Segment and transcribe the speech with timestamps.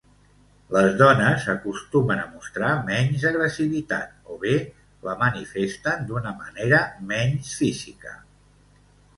[0.75, 4.55] Les dones acostumen a mostrar menys agressivitat o bé
[5.09, 6.81] la manifesten d'una manera
[7.13, 8.17] menys física.